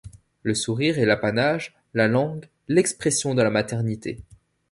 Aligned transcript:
Le 0.41 0.55
sourire 0.55 0.97
est 0.97 1.05
l’apanage, 1.05 1.75
la 1.93 2.07
langue, 2.07 2.49
l’expression 2.67 3.35
de 3.35 3.43
la 3.43 3.51
maternité. 3.51 4.17